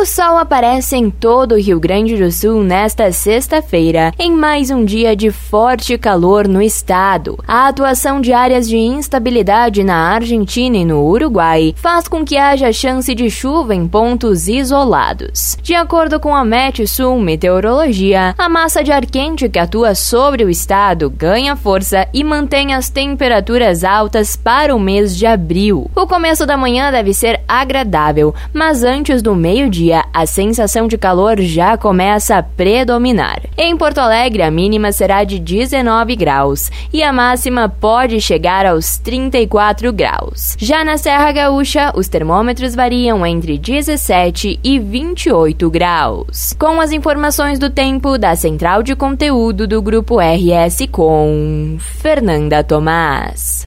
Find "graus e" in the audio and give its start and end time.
36.14-37.02